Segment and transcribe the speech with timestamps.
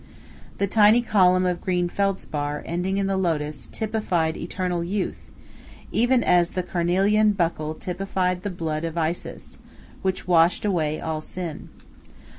[0.57, 5.29] The tiny column of green feldspar ending in the lotus typified eternal youth,
[5.91, 9.59] even as the carnelian buckle typified the blood of Isis,
[10.01, 11.69] which washed away all sin.